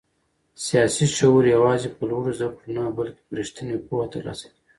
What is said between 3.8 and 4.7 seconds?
پوهه ترلاسه کېږي.